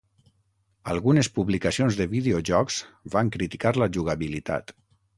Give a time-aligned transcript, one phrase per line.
[0.93, 2.81] Algunes publicacions de videojocs
[3.17, 4.79] van criticar la jugabilitat.